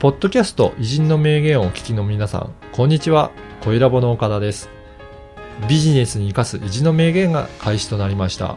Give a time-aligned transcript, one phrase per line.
[0.00, 3.32] ポッドキャスト偉人の名言をお聞きの皆さん、こんにちは。
[3.62, 4.70] 小ラボの岡田です。
[5.68, 8.56] ビジネスに生かす偉人の名言が開始となりました。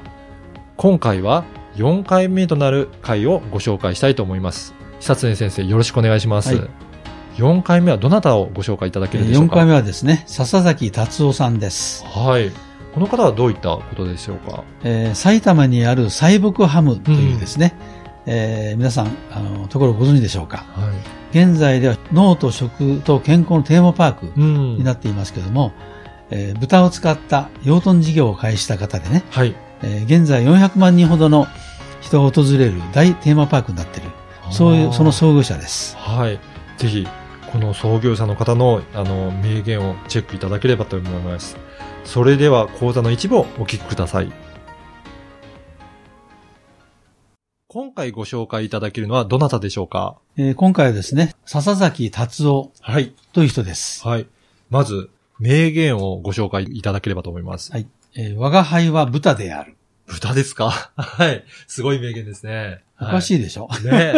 [0.78, 1.43] 今回は
[1.75, 4.74] 4回目となる回をご紹介したいと思います。
[5.02, 6.56] 久常先生、よろしくお願いします。
[6.56, 6.70] はい
[7.36, 12.05] 4回目はどなたをご紹介いただけるでしょう4か回目はですね、笹崎達夫さんです。
[12.05, 12.52] はい。
[12.94, 14.64] この方はどういったことでしょうか？
[14.84, 17.75] えー埼玉にある西北ハムというですね、
[18.28, 20.57] えー皆さん、あの、ところご存知でしょうか？
[20.74, 21.22] はい。
[21.33, 25.74] 現在では脳と食と健康のテーマパークうんになっていますけども、
[26.29, 29.55] えー豚を使った養豚事業を開始した方でね、はい。
[29.82, 31.47] えー現在400万人ほどの
[32.02, 34.09] 人が訪れる大テーマパークになっている。
[34.52, 35.95] そういう、その創業者です。
[35.97, 36.39] はい。
[36.77, 37.08] ぜひ、
[37.52, 41.58] この創業者の方の、あの、名言をチェックいただければと思います。
[42.03, 44.31] それでは、講座の一部をお聞きください。
[47.73, 50.17] 今回ご紹介いただけるのはどなたでしょうか？
[50.38, 53.15] えー今回はですね、笹崎達夫はい。
[53.33, 54.07] という人です。
[54.07, 54.27] はい。
[54.69, 57.71] まず、名言をご紹介いただければと思います。
[57.71, 57.88] はい。
[58.15, 59.75] えー我が輩は豚である。
[60.05, 60.69] 豚ですか？
[60.95, 61.43] はい。
[61.67, 62.83] すごい名言ですね。
[63.02, 63.21] おかい。
[63.23, 64.13] しいでしょ、ね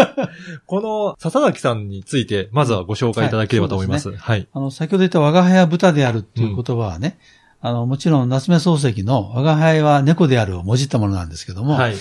[0.66, 4.12] この、笹崎さんについて、まずはご紹介いただければと思います。
[4.14, 4.50] はい。
[4.52, 7.18] あの、先ほど言った我が輩は豚であるっていう言葉はね、
[7.62, 11.96] あの、もちろん夏目漱石の我が輩は猫であるをもじったものなんですけども、はい。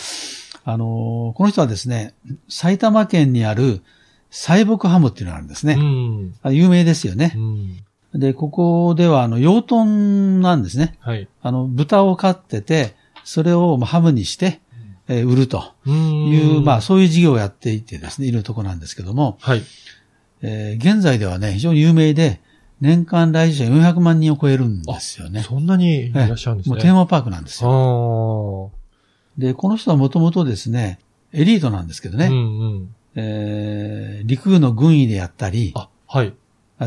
[0.65, 2.15] あの、この人はですね、
[2.49, 3.83] 埼玉県にある
[4.31, 5.75] 西北ハムっていうのがあるんですね。
[5.75, 6.35] うん。
[6.43, 8.17] あ有名ですよねう。
[8.17, 8.21] ん。
[8.21, 10.97] で、ここではあの、養豚なんですね。
[11.01, 11.29] はい。
[11.43, 14.61] あの、豚を飼ってて、それをまあハムにして、
[15.07, 15.95] えー売るとうん
[16.29, 19.63] いう、まあ、そういう事業をやっていてですね、いるところなんですけども、はい。
[20.41, 22.41] えー現在ではね、非常に有名で、
[22.81, 25.43] 年間来場者400万人を超えるんですよね。
[25.43, 26.75] そんなにいらっしゃるんですね。
[26.75, 28.73] もうテーマパークなんですあよ。
[29.39, 30.99] ーで、この人はもともとですね、
[31.33, 32.95] エリートなんですけどね、うんうん。
[33.17, 36.33] えー陸軍の軍医でやったり、あ、はい。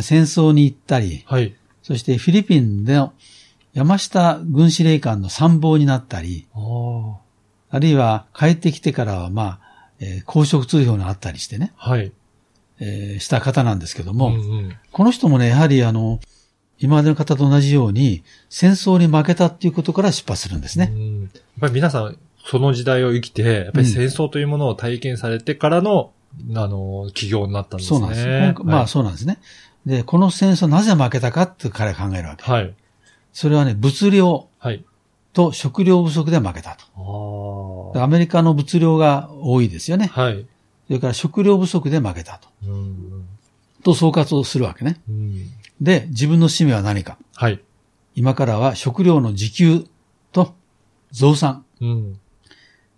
[0.02, 1.56] 戦争に行ったり、はい。
[1.84, 3.14] そしてフィリピンでの
[3.74, 7.18] 山下軍司令官の参謀になったり、ああ。
[7.70, 9.60] あるいは帰ってきてからは、まあ、
[10.00, 12.12] えー公職通評があったりしてね、はい。
[12.80, 14.38] えーした方なんですけども、うんう
[14.70, 14.76] ん。
[14.92, 16.20] この人もね、やはりあの、
[16.80, 20.92] 今までの方と同じように、戦争に負けたっていうことから出発するんですね。
[20.94, 21.30] うんやっ
[21.62, 22.18] ぱり皆さん、
[22.50, 26.14] その時代を生きて、やっぱり戦争というものを体験されてからの、
[26.56, 28.00] あの、起業になったんですね。
[28.00, 28.34] そうなんですよ。
[28.34, 29.40] 今回まあそうなんですね。
[29.86, 32.50] で、この戦争なぜ負けたかって彼は考えるわけ。
[32.50, 32.74] はい。
[33.34, 34.84] それはね、物量はい。
[35.34, 37.94] と食料不足で負けたと。
[37.96, 40.08] アメリカの物量が多いですよね。
[40.08, 40.46] はい。
[40.88, 42.48] それから食料不足で負けたと。
[42.66, 43.28] うん。
[43.84, 45.02] と総括をするわけね。
[45.10, 45.52] うん。
[45.82, 47.18] で、自分の使命は何か。
[47.36, 47.60] はい。
[48.16, 49.86] 今からは食料の自給
[50.32, 50.56] と
[51.12, 51.66] 増産。
[51.82, 52.20] うん。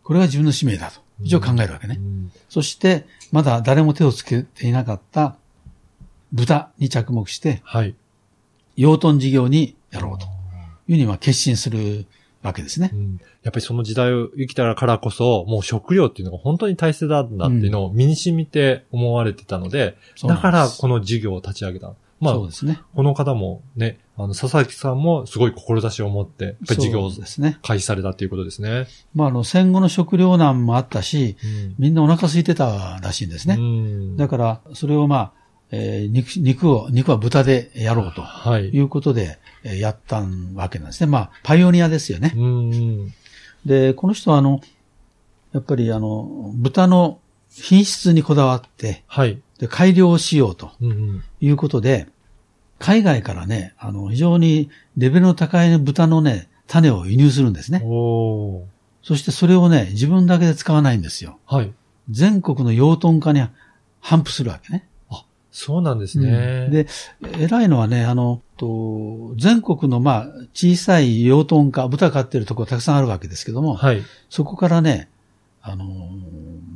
[0.10, 1.02] これが自分の使命だと。
[1.22, 1.98] 一応考えるわけね。
[2.00, 5.36] うんそして、まだ誰も手をつけていなかった
[6.32, 7.94] 豚に着目して、はい。
[8.76, 10.26] 養豚事業にやろうと
[10.88, 12.08] いうにまあ決心する
[12.42, 12.96] わけですねう。
[12.96, 21.94] んやっぱりその時代を生きたからこそ、もう食料っていうのが本当に大切なんだっていうのを身に染みて思われてたので、そうなんだからこの事業を立ち上げた。
[22.20, 22.80] まあ、そうですね。
[22.96, 27.60] この方もね、あの、佐々木さんもすごい志を持って、やっぱり事業をそうですね。
[27.62, 28.88] 開始されたっていうことですね。
[29.16, 33.56] まあ、あの、戦後の食糧難もあったし、うんみんなお腹空いてたらしいんですね。
[33.58, 35.32] うんだから、それをまあ、
[35.72, 38.66] えー肉、肉を、肉は豚でやろうとはい。
[38.70, 40.22] いうことで、えーやった
[40.56, 41.08] わけなんですね。
[41.10, 42.34] まあ、パイオニアですよね。
[42.36, 43.14] うん。
[43.66, 44.60] で、この人はあの、
[45.54, 47.20] やっぱりあの、豚の
[47.52, 49.42] 品質にこだわって、はい。
[49.60, 51.24] で、改良をしようとうんうん。
[51.40, 52.08] いうことで、
[52.80, 57.82] 海外からね、あの、非常にレベルの高い豚のね、種を輸入するんですね。
[57.84, 58.64] おー。
[59.02, 61.40] そしてそれをね、自分だけで使わないんですよ。
[61.46, 61.72] はい。
[62.10, 63.42] 全国の養豚家に
[64.02, 64.86] 頒布するわけね。
[65.52, 66.30] そうなんですね。
[66.30, 66.88] うんで、
[67.40, 74.04] 偉いのはね、あの、と全国のまあ、小さい養豚家、豚飼ってるところたくさんあるわけですけども、はい。
[74.30, 75.10] そこからね、
[75.62, 75.86] あの、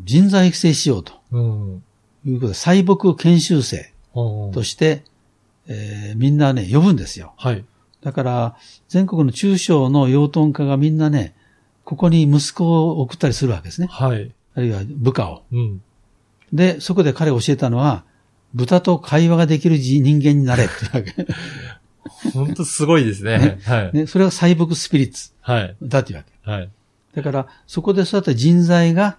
[0.06, 1.84] 人材育成しようとうん。
[2.26, 3.92] いうことで、細木研修生
[4.54, 5.04] として、
[5.68, 7.34] えーみんなね、呼ぶんですよ。
[7.38, 7.64] はい。
[8.02, 8.56] だから、
[8.90, 11.36] 全国の中小の養豚家がみんなね、
[11.86, 13.88] ここに息子を送ったりするわけですね。
[13.90, 14.32] はい。
[14.56, 15.44] あるいは部下を。
[15.52, 15.82] うん。
[16.52, 18.04] で、そこで彼が教えたのは、
[18.54, 21.14] 豚と会話ができる人人間になれってわけ。
[22.34, 23.60] 本当すごいですね。
[23.64, 23.98] はい。
[23.98, 25.76] ね、それが細木スピリッツはい。
[25.82, 26.52] だっていうわけ。
[26.52, 26.70] はい。
[27.16, 29.18] だから、そこでそうやった人材が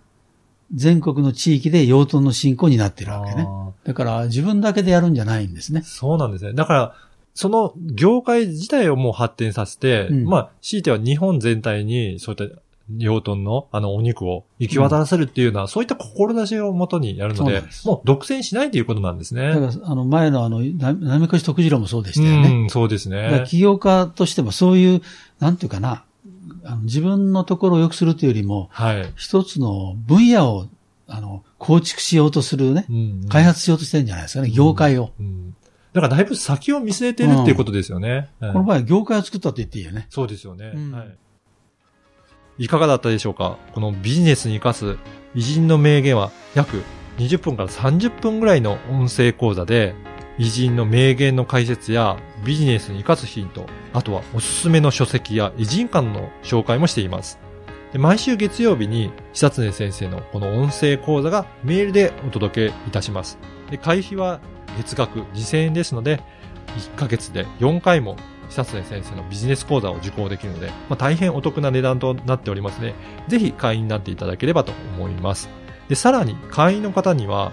[0.74, 3.46] 全国の地域で養豚の振興になっているわけね。
[3.48, 5.82] あだから、自分だけでやるんじゃないんですねー。
[5.84, 6.52] そうなんですね。
[6.52, 6.94] だから、
[7.34, 12.56] その業界自体をもう発展させて、うんまあ、強いては日本全体にそういった
[12.96, 19.48] 養豚のあのお肉を行き渡らせるっていうのは、そういった志をもとにやるのでで、すもう独占しないということなんですね。
[19.48, 22.48] だから、あの、前のあの、な波越徳次郎もそうでしたよね。
[22.48, 23.44] うん、そうですね。
[23.46, 25.02] 起業家としてもそういう、
[25.40, 26.04] なんていうかな、
[26.64, 29.12] あの自分のところを良くするというよりも、はい。
[29.16, 30.66] 一つの分野を、
[31.06, 35.12] あの、構築しようとするね、うん開発しようとしてるんじゃないですかね、業界を。
[35.18, 35.56] うん
[35.92, 38.28] だからだいぶ先を見据えてるっていうことですよね。
[38.40, 40.06] うんこの場合は業界を作ったと言っていいよね。
[40.10, 40.72] そうですよね。
[40.74, 41.16] うんはい。
[42.64, 43.58] いかがだったでしょうか？
[43.72, 44.98] このビジネスに活かす
[45.36, 46.82] 偉人の名言は約
[47.18, 49.94] 20分から30分ぐらいの音声講座で
[50.36, 57.38] 偉人の名言の解説やビジネスに活かすヒント、あとはおすすめの書籍や偉人館の紹介もしています。
[57.96, 63.38] 毎週月曜日に久常先生のこの音声講座がメールでお届けいたします。
[63.70, 64.40] で会費は
[64.76, 66.20] 月額2000円ですので、
[66.76, 68.16] 1ヶ月で4回も
[68.48, 72.94] 久常先生のビジネス講座を受講できるので、まあ、大変お得な値段となっておりますので、
[73.28, 75.48] ぜひ会員になっていただければと思います。
[75.88, 77.52] で、さらに会員の方には、